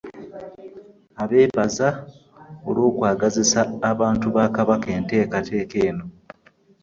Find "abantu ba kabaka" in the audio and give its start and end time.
3.91-4.87